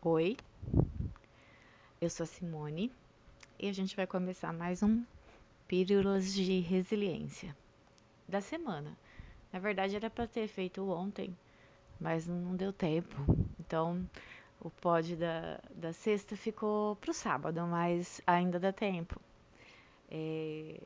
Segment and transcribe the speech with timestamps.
[0.00, 0.36] Oi,
[2.00, 2.92] eu sou a Simone
[3.58, 5.02] e a gente vai começar mais um
[5.66, 7.54] Pílulas de Resiliência
[8.28, 8.96] da semana.
[9.52, 11.36] Na verdade era para ter feito ontem,
[11.98, 13.16] mas não deu tempo.
[13.58, 14.08] Então
[14.60, 19.20] o pod da, da sexta ficou pro sábado, mas ainda dá tempo
[20.08, 20.80] é,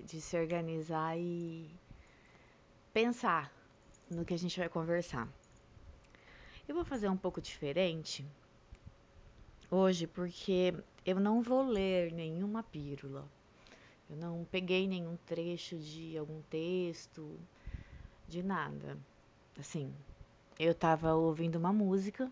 [0.00, 1.68] de se organizar e
[2.94, 3.52] pensar
[4.08, 5.28] no que a gente vai conversar.
[6.68, 8.24] Eu vou fazer um pouco diferente
[9.68, 10.72] hoje porque
[11.04, 13.28] eu não vou ler nenhuma pílula.
[14.08, 17.36] Eu não peguei nenhum trecho de algum texto,
[18.28, 18.96] de nada.
[19.58, 19.92] Assim,
[20.58, 22.30] eu tava ouvindo uma música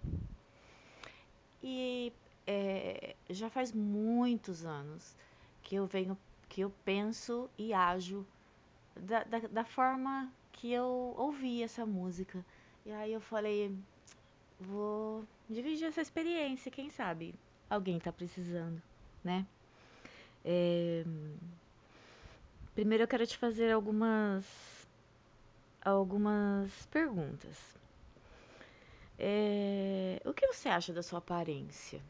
[1.63, 2.13] e
[2.47, 5.17] é, já faz muitos anos
[5.63, 6.17] que eu venho,
[6.49, 8.25] que eu penso e ajo
[8.95, 12.45] da, da, da forma que eu ouvi essa música.
[12.87, 13.77] E aí eu falei,
[14.61, 17.35] vou dividir essa experiência, quem sabe
[17.69, 18.83] alguém está precisando,
[19.23, 19.47] né?
[20.45, 21.05] É...
[22.75, 24.45] Primeiro eu quero te fazer algumas
[25.83, 27.57] algumas perguntas.
[29.19, 30.21] É...
[30.25, 32.03] O que você acha da sua aparência?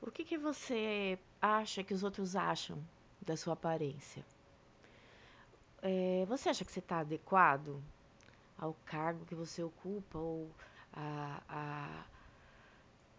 [0.00, 2.82] O que, que você acha que os outros acham
[3.20, 4.24] da sua aparência?
[5.82, 6.24] É...
[6.26, 7.82] Você acha que você está adequado
[8.60, 10.50] ao cargo que você ocupa ou
[10.92, 12.04] a, a,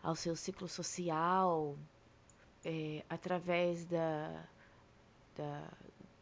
[0.03, 1.75] ao seu ciclo social
[2.64, 4.45] é, através da,
[5.36, 5.67] da,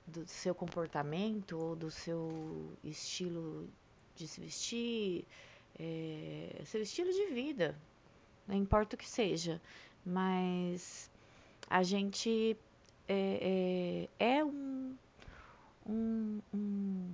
[0.08, 3.70] do seu comportamento ou do seu estilo
[4.16, 5.25] de se vestir,
[5.78, 7.78] é, seu estilo de vida,
[8.47, 9.62] não importa o que seja,
[10.06, 11.12] mas
[11.70, 12.58] a gente
[13.08, 14.95] é, é, é um,
[15.86, 17.09] um, um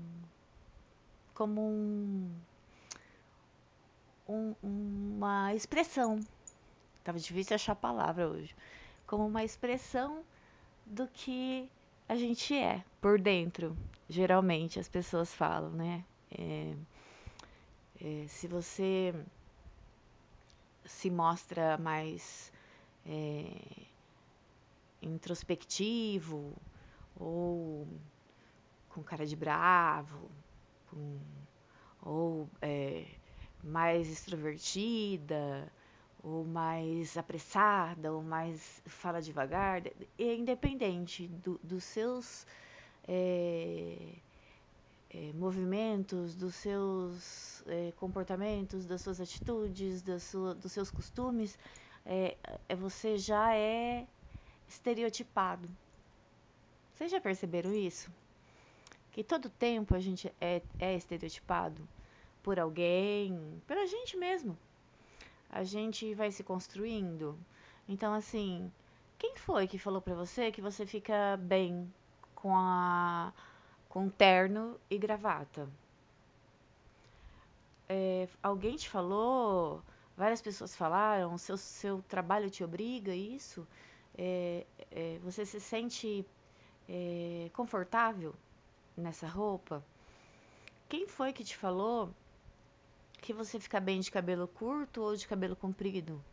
[1.36, 2.32] como um,
[4.28, 6.20] um, uma expressão.
[7.04, 8.56] Tava difícil achar a palavra hoje.
[9.06, 10.24] Como uma expressão
[10.86, 11.70] do que
[12.10, 13.78] a gente é por dentro.
[14.10, 16.04] Geralmente as pessoas falam, né?
[16.32, 16.74] É,
[18.02, 19.14] é, se você
[20.86, 22.52] se mostra mais
[23.06, 23.46] é,
[25.02, 26.54] introspectivo
[27.20, 27.88] ou
[28.90, 30.30] com cara de bravo,
[30.90, 31.20] com,
[32.02, 33.06] ou é,
[33.64, 35.72] mais extrovertida,
[36.24, 39.84] ou mais apressada, ou mais fala devagar,
[40.18, 42.48] é independente do, dos seus
[43.08, 43.98] é,
[45.12, 51.58] é, movimentos, dos seus é, comportamentos, das suas atitudes, das sua, dos seus costumes,
[52.06, 52.36] é,
[52.68, 54.08] é, você já é
[54.68, 55.70] estereotipado.
[56.94, 58.12] Vocês já perceberam isso?
[59.16, 61.88] Que todo tempo a gente é, é estereotipado
[62.44, 64.58] por alguém, pela gente mesmo.
[65.50, 67.40] A gente vai se construindo.
[67.88, 68.70] Então, assim,
[69.18, 71.90] quem foi que falou pra você que você fica bem
[72.36, 73.32] com a
[73.88, 75.66] com terno e gravata?
[77.88, 79.82] É, alguém te falou?
[80.18, 81.38] Várias pessoas falaram?
[81.38, 83.66] Seu, seu trabalho te obriga a isso?
[84.18, 86.26] É, é, você se sente
[86.90, 88.36] é, confortável
[88.98, 89.84] nessa roupa?
[90.88, 92.10] Quem foi que te falou
[93.22, 96.24] que você fica bem de cabelo curto ou de cabelo comprido?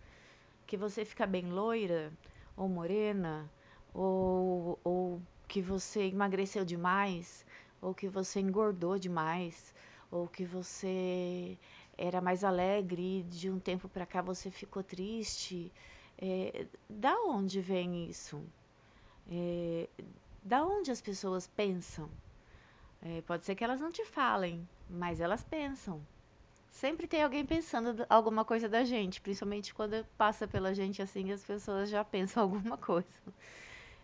[0.67, 2.13] Que você fica bem loira
[2.57, 3.51] ou morena?
[3.95, 7.45] Ou, ou que você emagreceu demais?
[7.81, 9.75] Ou que você engordou demais?
[10.11, 11.59] Ou que você
[11.97, 15.73] era mais alegre e de um tempo para cá você ficou triste?
[16.19, 18.43] É, da onde vem isso?
[19.31, 19.89] É,
[20.43, 22.09] da onde as pessoas pensam?
[23.05, 26.01] É, pode ser que elas não te falem, mas elas pensam.
[26.71, 31.45] Sempre tem alguém pensando alguma coisa da gente, principalmente quando passa pela gente assim, as
[31.45, 33.09] pessoas já pensam alguma coisa.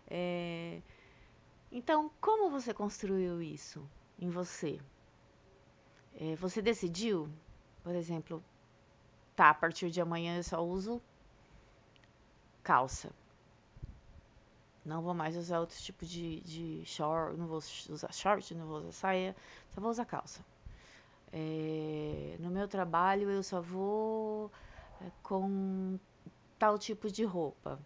[0.09, 0.81] É,
[1.71, 3.87] então, como você construiu isso
[4.19, 4.79] em você?
[6.19, 7.29] É, você decidiu,
[7.83, 8.43] por exemplo,
[9.35, 11.01] tá, a partir de amanhã eu só uso
[12.63, 13.09] calça.
[14.89, 18.77] Não vou mais usar outro tipo de, de short, não vou usar short, não vou
[18.79, 19.35] usar saia,
[19.73, 20.43] só vou usar calça.
[21.31, 24.51] É, no meu trabalho eu só vou
[24.99, 25.99] é, com
[26.57, 27.79] tal tipo de roupa.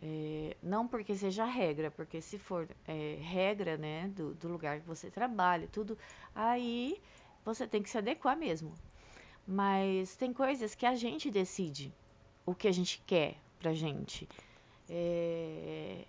[0.00, 4.86] É, não porque seja regra, porque se for é, regra, né, do, do lugar que
[4.86, 5.98] você trabalha, tudo,
[6.32, 7.02] aí
[7.44, 8.72] você tem que se adequar mesmo.
[9.46, 11.92] Mas tem coisas que a gente decide
[12.46, 14.28] o que a gente quer pra gente.
[14.88, 16.04] É,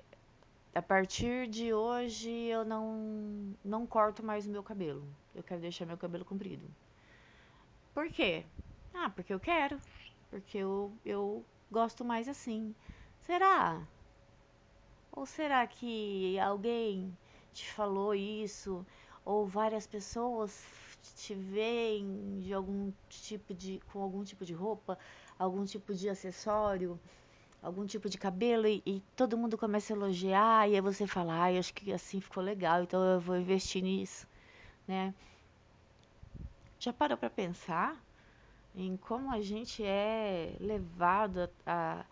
[0.74, 5.04] a partir de hoje eu não, não corto mais o meu cabelo.
[5.34, 6.66] Eu quero deixar meu cabelo comprido.
[7.94, 8.46] Por quê?
[8.94, 9.80] Ah, porque eu quero.
[10.30, 12.76] porque eu, eu gosto mais assim.
[13.22, 13.82] Será?
[15.12, 17.16] Ou será que alguém
[17.54, 18.86] te falou isso?
[19.26, 20.64] Ou várias pessoas
[21.16, 24.98] te veem de algum tipo de, com algum tipo de roupa,
[25.38, 27.00] algum tipo de acessório,
[27.62, 31.34] algum tipo de cabelo e, e todo mundo começa a elogiar e aí você fala,
[31.34, 34.28] ai, acho que assim ficou legal, então eu vou investir nisso,
[34.88, 35.14] né?
[36.80, 38.02] Já parou para pensar
[38.74, 42.06] em como a gente é levado a,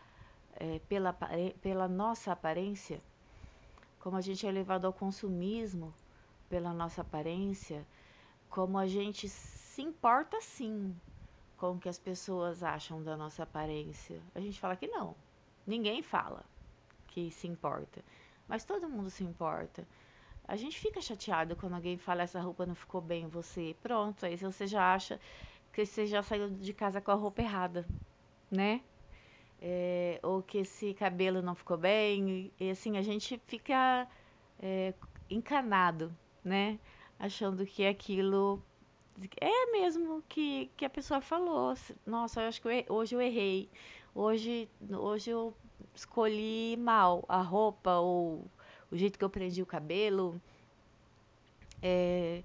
[0.55, 1.17] é, pela,
[1.61, 3.01] pela nossa aparência?
[3.99, 5.94] Como a gente é levado ao consumismo
[6.49, 7.85] pela nossa aparência?
[8.49, 10.95] Como a gente se importa sim
[11.57, 14.21] com o que as pessoas acham da nossa aparência?
[14.35, 15.15] A gente fala que não.
[15.68, 16.46] Ninguém fala
[17.08, 18.04] que se importa,
[18.48, 19.86] mas todo mundo se importa.
[20.48, 23.75] A gente fica chateado quando alguém fala essa roupa não ficou bem em você.
[23.84, 25.19] Pronto, aí você já acha
[25.74, 27.86] que você já saiu de casa com a roupa errada,
[28.50, 28.81] né?
[29.62, 32.52] É, ou que esse cabelo não ficou bem.
[32.58, 34.08] E assim, a gente fica
[34.60, 34.94] é,
[35.30, 36.80] encanado, né?
[37.19, 38.64] Achando que aquilo
[39.42, 41.74] é mesmo que, que a pessoa falou.
[42.06, 43.69] Nossa, eu acho que eu, hoje eu errei.
[44.19, 45.56] Hoje, hoje eu
[45.94, 48.50] escolhi mal a roupa ou
[48.92, 50.42] o jeito que eu prendi o cabelo.
[51.84, 52.42] É,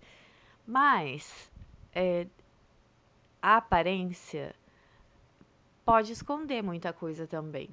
[0.67, 1.51] mas
[1.95, 2.27] é,
[3.41, 4.55] a aparência
[5.83, 7.71] pode esconder muita coisa também.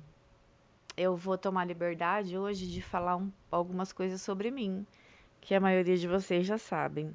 [0.96, 4.88] Eu vou tomar liberdade hoje de falar um, algumas coisas sobre mim,
[5.42, 7.14] que a maioria de vocês já sabem.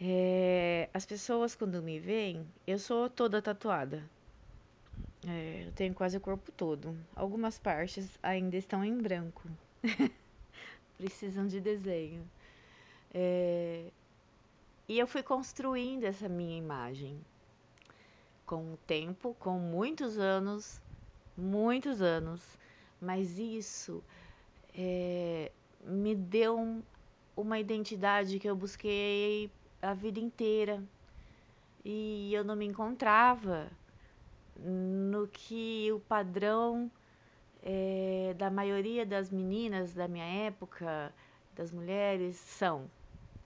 [0.00, 4.08] É, as pessoas quando me veem, eu sou toda tatuada.
[5.26, 6.96] É, eu tenho quase o corpo todo.
[7.14, 9.48] Algumas partes ainda estão em branco.
[10.98, 12.28] Precisam de desenho.
[13.14, 13.90] É,
[14.88, 17.20] e eu fui construindo essa minha imagem
[18.44, 20.80] com o tempo, com muitos anos,
[21.36, 22.58] muitos anos,
[23.00, 24.02] mas isso
[24.76, 25.52] é,
[25.84, 26.82] me deu um,
[27.36, 30.82] uma identidade que eu busquei a vida inteira
[31.84, 33.70] e eu não me encontrava
[34.58, 36.90] no que o padrão
[37.62, 41.12] é, da maioria das meninas da minha época,
[41.54, 42.90] das mulheres, são.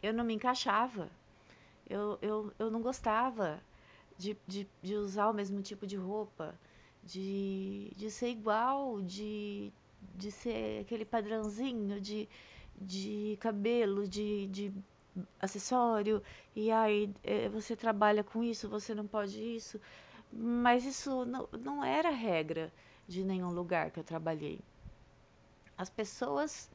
[0.03, 1.11] Eu não me encaixava.
[1.89, 3.61] Eu, eu, eu não gostava
[4.19, 6.55] de, de, de usar o mesmo tipo de roupa,
[7.05, 9.73] de, de ser igual, de,
[10.15, 12.29] de ser aquele padrãozinho de,
[12.81, 14.73] de cabelo, de, de
[15.41, 16.23] acessório,
[16.55, 19.81] e aí é, você trabalha com isso, você não pode isso.
[20.33, 22.73] Mas isso não, não era regra
[23.07, 24.61] de nenhum lugar que eu trabalhei.
[25.79, 26.71] As pessoas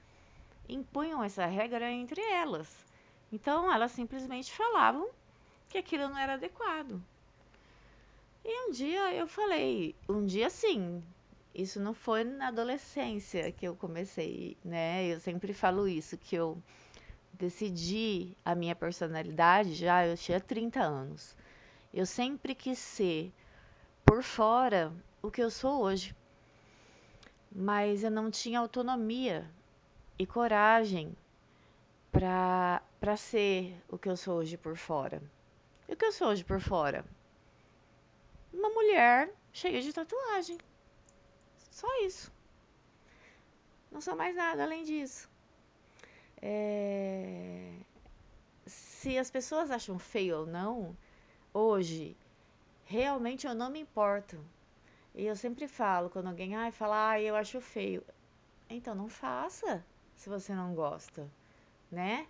[0.68, 2.86] impunham essa regra entre elas.
[3.32, 5.10] Então elas simplesmente falavam
[5.70, 7.02] que aquilo não era adequado.
[8.44, 11.04] E um dia eu falei, um dia sim,
[11.54, 15.06] isso não foi na adolescência que eu comecei, né?
[15.06, 16.58] Eu sempre falo isso, que eu
[17.34, 21.36] decidi a minha personalidade já eu tinha 30 anos.
[21.94, 23.34] Eu sempre quis ser
[24.06, 26.16] por fora o que eu sou hoje.
[27.52, 29.50] Mas eu não tinha autonomia
[30.18, 31.16] e coragem
[32.12, 35.22] para ser o que eu sou hoje por fora.
[35.88, 37.06] E o que eu sou hoje por fora?
[38.54, 40.58] uma mulher cheia de tatuagem.
[41.70, 42.32] Só isso.
[43.92, 45.30] Não sou mais nada além disso.
[46.42, 47.74] É...
[48.66, 50.96] Se as pessoas acham feio ou não,
[51.54, 52.16] hoje,
[52.86, 54.44] realmente eu não me importo.
[55.14, 58.04] E eu sempre falo, quando alguém fala, ah, eu acho feio.
[58.70, 61.30] Então não faça, se você não gosta,
[61.92, 62.28] né?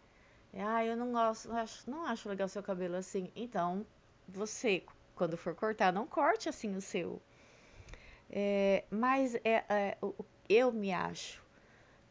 [0.53, 3.31] Ah, eu não gosto, não acho, não acho legal seu cabelo assim.
[3.35, 3.85] Então,
[4.27, 4.83] você,
[5.15, 7.21] quando for cortar, não corte assim o seu.
[8.29, 9.97] É, mas é, é,
[10.49, 11.41] eu me acho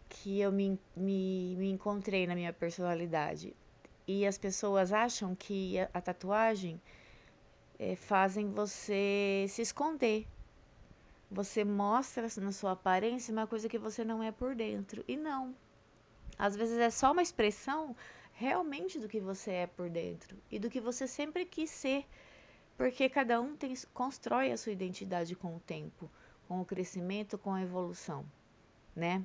[0.08, 3.54] que eu me, me, me encontrei na minha personalidade.
[4.06, 6.80] E as pessoas acham que a, a tatuagem
[7.80, 10.26] é, fazem você se esconder.
[11.30, 15.02] Você mostra na sua aparência uma coisa que você não é por dentro.
[15.08, 15.54] E não.
[16.38, 17.96] Às vezes é só uma expressão
[18.34, 22.04] realmente do que você é por dentro e do que você sempre quis ser
[22.76, 26.10] porque cada um tem, constrói a sua identidade com o tempo,
[26.48, 28.24] com o crescimento, com a evolução,
[28.96, 29.22] né?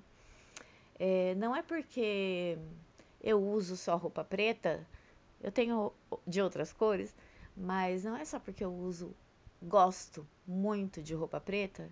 [0.99, 2.57] É, não é porque
[3.23, 4.85] eu uso só roupa preta,
[5.41, 5.93] eu tenho
[6.27, 7.15] de outras cores,
[7.55, 9.15] mas não é só porque eu uso,
[9.61, 11.89] gosto muito de roupa preta,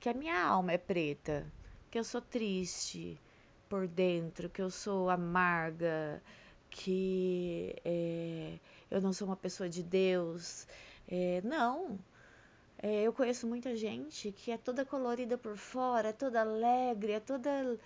[0.00, 1.46] que a minha alma é preta,
[1.90, 3.18] que eu sou triste
[3.68, 6.22] por dentro, que eu sou amarga,
[6.70, 8.58] que é,
[8.90, 10.66] eu não sou uma pessoa de Deus.
[11.08, 11.98] É, não.
[12.82, 17.20] É, eu conheço muita gente que é toda colorida por fora, é toda alegre, é
[17.20, 17.78] toda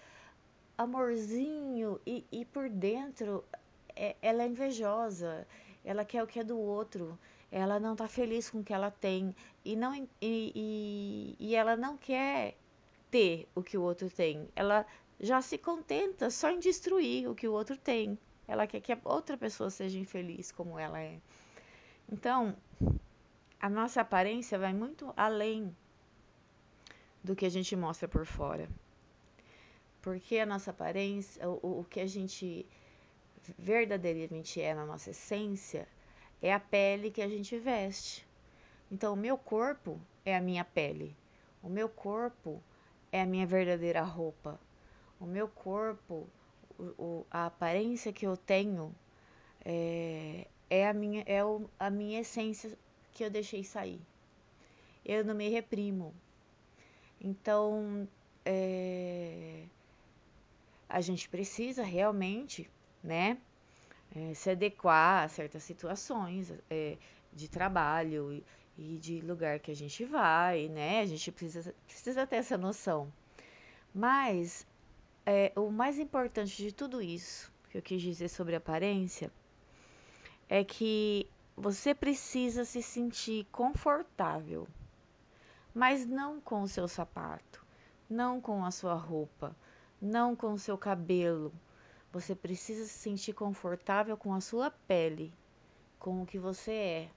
[0.76, 3.44] amorzinho e, e por dentro
[3.94, 5.46] é, ela é invejosa,
[5.88, 7.18] ela quer o que é do outro,
[7.50, 11.78] ela não está feliz com o que ela tem e, não, e, e, e ela
[11.78, 12.58] não quer
[13.10, 14.84] ter o que o outro tem, ela
[15.18, 18.18] já se contenta só em destruir o que o outro tem.
[18.46, 21.18] Ela quer que a outra pessoa seja infeliz como ela é.
[22.12, 22.54] Então,
[23.58, 25.74] a nossa aparência vai muito além
[27.24, 28.68] do que a gente mostra por fora.
[30.02, 32.66] Porque a nossa aparência, o, o que a gente
[33.56, 35.86] verdadeiramente é na nossa essência,
[36.42, 38.26] é a pele que a gente veste.
[38.90, 41.16] Então, o meu corpo é a minha pele.
[41.62, 42.62] O meu corpo
[43.12, 44.58] é a minha verdadeira roupa.
[45.20, 46.26] O meu corpo,
[46.78, 48.94] o, o, a aparência que eu tenho
[49.64, 52.76] é, é, a, minha, é o, a minha essência
[53.12, 54.00] que eu deixei sair.
[55.04, 56.14] Eu não me reprimo.
[57.20, 58.08] Então,
[58.44, 59.64] é,
[60.88, 62.70] a gente precisa realmente,
[63.02, 63.38] né,
[64.14, 66.96] é, se adequar a certas situações é,
[67.32, 68.42] de trabalho
[68.76, 71.00] e, de lugar que a gente vai, né?
[71.00, 73.12] A gente precisa, precisa ter essa noção.
[73.94, 74.66] Mas
[75.26, 79.30] é, o mais importante de tudo isso que eu quis dizer sobre aparência
[80.48, 84.66] é que você precisa se sentir confortável,
[85.74, 87.66] mas não com o seu sapato,
[88.08, 89.54] não com a sua roupa,
[90.00, 91.52] não com o seu cabelo.
[92.12, 95.32] Você precisa se sentir confortável com a sua pele,
[95.98, 97.08] com o que você é,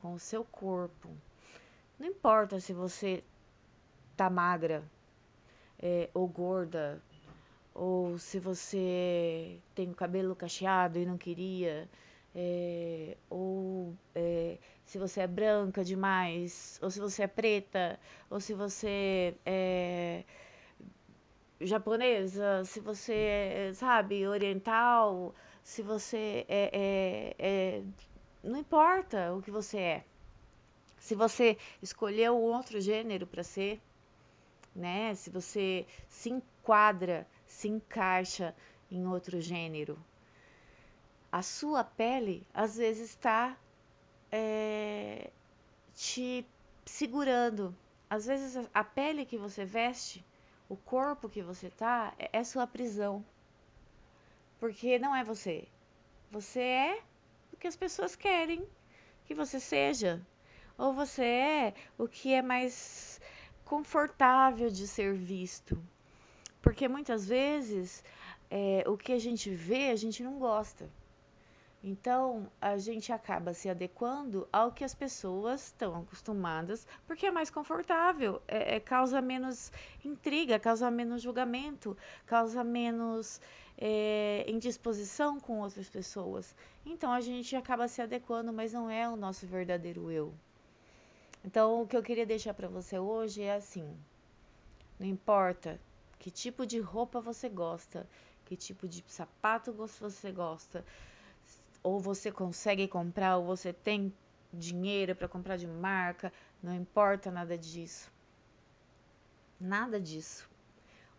[0.00, 1.08] com o seu corpo.
[1.98, 3.24] Não importa se você
[4.16, 4.84] tá magra
[5.78, 7.02] é, ou gorda,
[7.74, 11.88] ou se você tem o cabelo cacheado e não queria,
[12.34, 17.98] é, ou é, se você é branca demais, ou se você é preta,
[18.30, 20.24] ou se você é
[21.60, 27.82] japonesa, se você é, sabe, oriental, se você é, é, é
[28.42, 30.04] não importa o que você é.
[30.98, 33.80] Se você escolheu outro gênero para ser,
[34.74, 35.14] né?
[35.14, 38.54] Se você se enquadra, se encaixa
[38.90, 39.98] em outro gênero,
[41.30, 43.56] a sua pele às vezes está
[44.30, 45.30] é,
[45.94, 46.46] te
[46.84, 47.74] segurando.
[48.08, 50.24] Às vezes a pele que você veste,
[50.68, 53.24] o corpo que você tá, é, é sua prisão.
[54.58, 55.68] Porque não é você.
[56.30, 57.02] Você é
[57.52, 58.66] o que as pessoas querem
[59.24, 60.20] que você seja.
[60.78, 63.20] Ou você é o que é mais
[63.64, 65.82] confortável de ser visto.
[66.60, 68.02] Porque muitas vezes
[68.50, 70.88] é, o que a gente vê, a gente não gosta.
[71.88, 77.48] Então, a gente acaba se adequando ao que as pessoas estão acostumadas, porque é mais
[77.48, 79.70] confortável, é, é, causa menos
[80.04, 83.40] intriga, causa menos julgamento, causa menos
[83.78, 86.56] é, indisposição com outras pessoas.
[86.84, 90.34] Então, a gente acaba se adequando, mas não é o nosso verdadeiro eu.
[91.44, 93.96] Então, o que eu queria deixar para você hoje é assim:
[94.98, 95.80] não importa
[96.18, 98.08] que tipo de roupa você gosta,
[98.44, 100.84] que tipo de sapato você gosta,
[101.86, 104.12] ou você consegue comprar, ou você tem
[104.52, 108.10] dinheiro para comprar de marca, não importa nada disso.
[109.60, 110.50] Nada disso.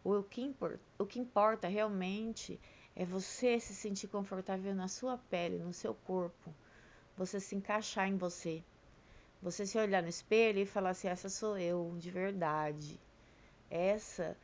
[0.04, 2.60] O que, importa, o que importa realmente
[2.98, 6.54] é você se sentir confortável na sua pele, no seu corpo,
[7.16, 8.62] você se encaixar em você.
[9.42, 13.00] Você se olhar no espelho e falar assim: essa sou eu, de verdade.
[13.70, 14.36] Essa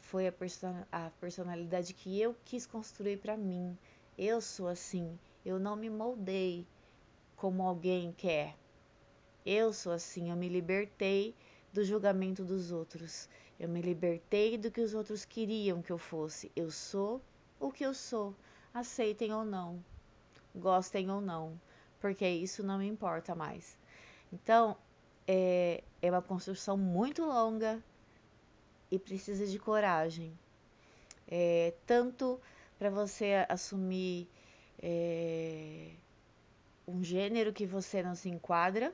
[0.00, 3.76] foi a, person a personalidade que eu quis construir para mim.
[4.16, 5.18] Eu sou assim.
[5.48, 6.66] Eu não me moldei
[7.34, 8.54] como alguém quer.
[9.46, 10.28] Eu sou assim.
[10.28, 11.34] Eu me libertei
[11.72, 13.30] do julgamento dos outros.
[13.58, 16.52] Eu me libertei do que os outros queriam que eu fosse.
[16.54, 17.22] Eu sou
[17.58, 18.34] o que eu sou.
[18.74, 19.82] Aceitem ou não.
[20.54, 21.58] Gostem ou não.
[21.98, 23.78] Porque isso não me importa mais.
[24.30, 24.76] Então,
[25.26, 27.82] é, é uma construção muito longa
[28.90, 30.38] e precisa de coragem.
[31.26, 32.38] É, tanto
[32.78, 34.28] para você assumir
[34.82, 35.90] é,
[36.86, 38.92] um gênero que você não se enquadra,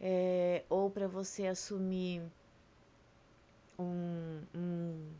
[0.00, 2.22] é, ou para você assumir
[3.78, 5.12] um, um,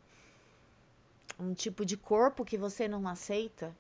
[1.39, 3.75] um tipo de corpo que você não aceita.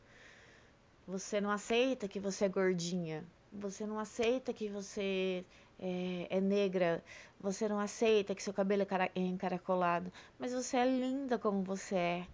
[1.06, 5.44] Você não aceita que você é gordinha, você não aceita que você
[5.78, 7.02] é, é, negra,
[7.40, 11.96] você não aceita que seu cabelo é, é encaracolado, mas você é linda como você
[11.96, 12.26] é.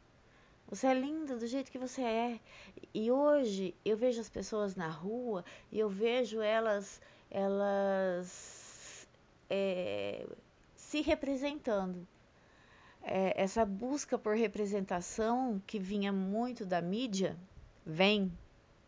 [0.69, 2.41] Você é linda do jeito que você é.
[2.93, 9.07] E hoje eu vejo as pessoas na rua e eu vejo elas elas
[9.49, 10.27] é,
[10.75, 12.07] se representando.
[13.03, 17.37] É, essa busca por representação que vinha muito da mídia,
[17.85, 18.33] vem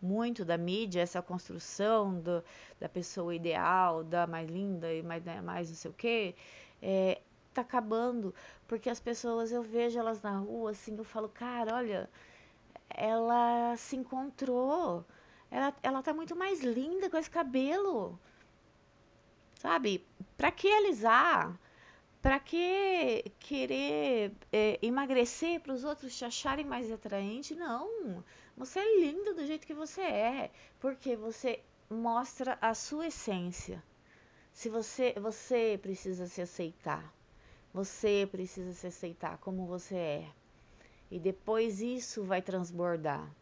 [0.02, 2.42] muito da mídia, essa construção do,
[2.80, 6.34] da pessoa ideal, da mais linda e mais, né, mais não sei o que,
[6.82, 7.20] é,
[7.58, 8.34] tá acabando,
[8.66, 12.08] porque as pessoas, eu vejo elas na rua, assim, eu falo, cara, olha,
[12.88, 15.04] ela se encontrou,
[15.50, 18.18] ela, ela tá muito mais linda com esse cabelo,
[19.56, 20.06] sabe?
[20.36, 21.58] Pra que alisar?
[22.22, 27.54] Pra que querer é, emagrecer para os outros te acharem mais atraente?
[27.54, 28.24] Não,
[28.56, 30.50] você é linda do jeito que você é,
[30.80, 33.82] porque você mostra a sua essência.
[34.52, 37.17] Se você, você precisa se aceitar.
[37.78, 40.28] Você precisa se aceitar como você é.
[41.12, 43.32] E depois isso vai transbordar.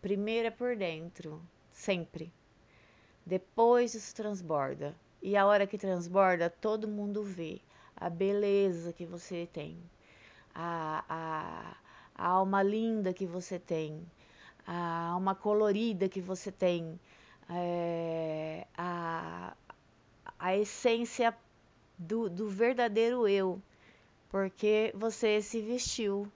[0.00, 1.38] Primeiro é por dentro,
[1.70, 2.32] sempre.
[3.26, 4.96] Depois isso transborda.
[5.20, 7.60] E a hora que transborda, todo mundo vê
[7.94, 9.76] a beleza que você tem,
[10.54, 11.76] a, a,
[12.14, 14.10] a alma linda que você tem,
[14.66, 16.98] a alma colorida que você tem,
[17.50, 19.54] é, a,
[20.38, 21.36] a essência
[22.00, 23.60] do, do verdadeiro eu,
[24.30, 26.32] porque você se vestiu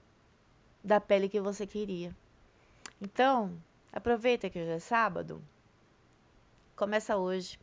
[0.82, 2.14] da pele que você queria.
[3.00, 3.56] Então,
[3.90, 5.42] aproveita que hoje é sábado,
[6.76, 7.58] começa hoje.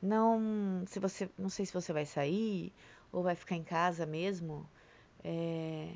[0.00, 2.72] Não, se você, não sei se você vai sair
[3.10, 4.68] ou vai ficar em casa mesmo.
[5.24, 5.92] É,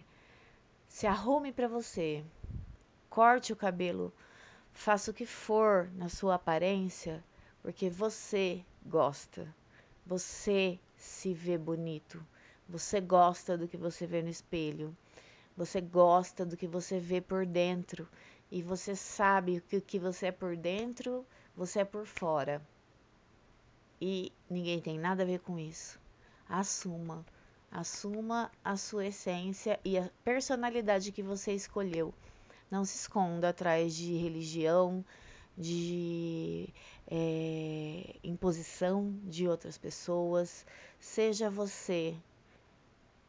[0.89, 2.25] se arrume para você,
[3.09, 4.13] corte o cabelo,
[4.73, 7.23] faça o que for na sua aparência,
[7.63, 9.55] porque você gosta,
[10.11, 12.21] você se vê bonito,
[12.69, 14.97] você gosta do que você vê no espelho,
[15.57, 18.09] você gosta do que você vê por dentro
[18.51, 21.25] e você sabe que o que você é por dentro,
[21.57, 22.61] você é por fora.
[24.01, 25.97] E ninguém tem nada a ver com isso.
[26.49, 27.25] Assuma.
[27.71, 32.13] Assuma a sua essência e a personalidade que você escolheu.
[32.69, 35.05] Não se esconda atrás de religião,
[35.61, 36.73] de
[37.07, 40.67] é, imposição de outras pessoas.
[40.99, 42.17] Seja você.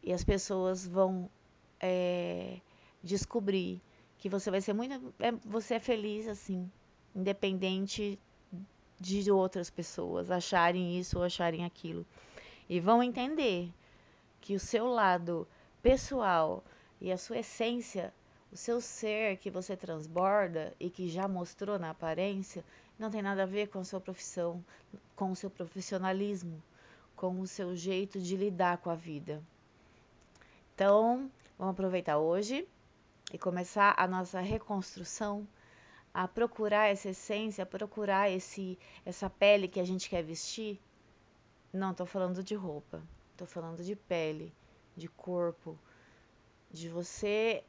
[0.01, 1.29] E as pessoas vão
[1.79, 2.59] é,
[3.03, 3.81] descobrir
[4.17, 5.13] que você vai ser muito.
[5.19, 6.71] É, você é feliz assim,
[7.13, 8.17] independente
[8.99, 12.05] de outras pessoas acharem isso ou acharem aquilo.
[12.69, 13.69] E vão entender
[14.39, 15.47] que o seu lado
[15.81, 16.63] pessoal
[17.01, 18.13] e a sua essência,
[18.51, 22.63] o seu ser que você transborda e que já mostrou na aparência,
[22.99, 24.63] não tem nada a ver com a sua profissão,
[25.15, 26.61] com o seu profissionalismo,
[27.15, 29.41] com o seu jeito de lidar com a vida.
[30.75, 32.67] Então, vamos aproveitar hoje
[33.31, 35.47] e começar a nossa reconstrução
[36.13, 40.77] a procurar essa essência, a procurar esse, essa pele que a gente quer vestir,
[41.71, 44.53] não estou falando de roupa, estou falando de pele,
[44.97, 45.79] de corpo,
[46.69, 47.63] de você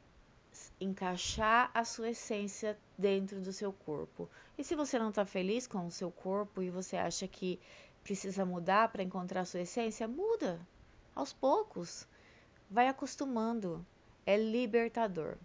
[0.79, 4.29] encaixar a sua essência dentro do seu corpo.
[4.57, 7.59] E se você não está feliz com o seu corpo e você acha que
[8.03, 10.59] precisa mudar para encontrar a sua essência, muda
[11.15, 12.07] aos poucos.
[12.69, 13.85] Vai acostumando.
[14.25, 15.37] É libertador.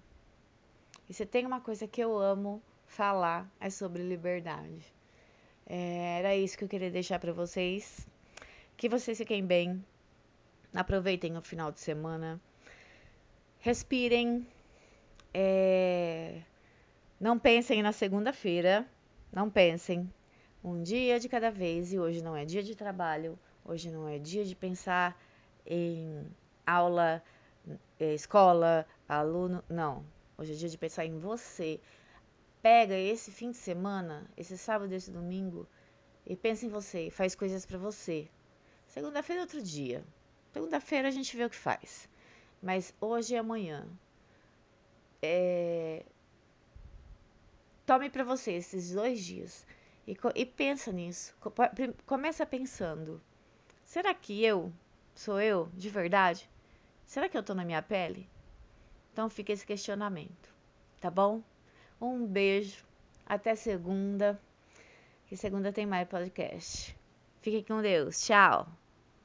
[1.08, 4.84] E você tem uma coisa que eu amo falar é sobre liberdade.
[5.66, 8.06] É, era isso que eu queria deixar para vocês.
[8.76, 9.84] Que vocês fiquem bem.
[10.74, 12.40] Aproveitem o final de semana.
[13.58, 14.46] Respirem.
[15.32, 16.40] É,
[17.20, 18.86] não pensem na segunda-feira.
[19.32, 20.12] Não pensem.
[20.62, 21.92] Um dia de cada vez.
[21.92, 23.38] E hoje não é dia de trabalho.
[23.64, 25.20] Hoje não é dia de pensar
[25.66, 26.26] em
[26.66, 27.22] aula,
[28.00, 29.62] é, escola, aluno.
[29.68, 30.04] Não.
[30.36, 31.80] Hoje é dia de pensar em você
[32.62, 35.66] pega esse fim de semana, esse sábado esse domingo,
[36.26, 38.28] e pensa em você, faz coisas para você.
[38.86, 40.04] Segunda-feira é outro dia.
[40.52, 42.08] Segunda-feira a gente vê o que faz.
[42.62, 43.86] Mas hoje e amanhã.
[45.22, 46.04] É...
[47.86, 49.66] Tome para você esses dois dias
[50.06, 51.34] e, e pensa nisso.
[52.06, 53.20] Começa pensando:
[53.84, 54.72] será que eu
[55.14, 56.48] sou eu de verdade?
[57.04, 58.28] Será que eu tô na minha pele?
[59.12, 60.54] Então fica esse questionamento,
[61.00, 61.42] tá bom?
[62.00, 62.84] Um beijo.
[63.26, 64.40] Até segunda.
[65.26, 66.96] Que segunda tem mais podcast.
[67.42, 68.24] Fique com Deus.
[68.24, 68.66] Tchau.